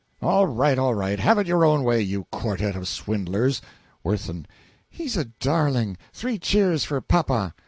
All 0.19 0.47
right, 0.47 0.79
all 0.79 0.95
right 0.95 1.19
have 1.19 1.37
it 1.37 1.45
your 1.45 1.63
own 1.63 1.83
way, 1.83 2.01
you 2.01 2.25
quartette 2.31 2.75
of 2.75 2.87
swindlers! 2.87 3.61
W. 4.03 4.43
He's 4.89 5.15
a 5.15 5.25
darling! 5.25 5.95
Three 6.11 6.39
cheers 6.39 6.83
for 6.83 6.99
papa! 7.01 7.53